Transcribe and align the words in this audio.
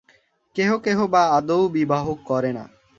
কেহ 0.55 0.69
কেহ 0.77 0.97
বা 1.07 1.21
আদৌই 1.29 1.71
বিবাহ 1.71 2.05
করে 2.27 2.51
না। 2.53 2.63